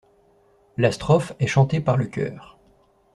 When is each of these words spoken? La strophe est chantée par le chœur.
La 0.77 0.91
strophe 0.91 1.33
est 1.39 1.45
chantée 1.45 1.79
par 1.79 1.95
le 1.95 2.07
chœur. 2.07 2.57